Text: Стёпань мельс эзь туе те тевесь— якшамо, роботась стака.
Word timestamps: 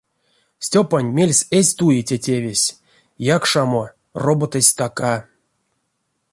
Стёпань 0.65 1.13
мельс 1.17 1.39
эзь 1.57 1.73
туе 1.77 1.99
те 2.09 2.17
тевесь— 2.25 2.75
якшамо, 3.35 3.83
роботась 4.23 4.69
стака. 4.73 5.15